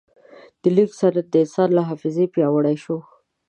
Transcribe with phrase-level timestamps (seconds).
[0.61, 2.97] د لیک سند د انسان له حافظې پیاوړی شو.